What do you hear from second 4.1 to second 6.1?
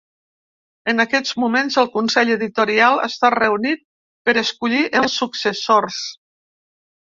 per escollir els successors.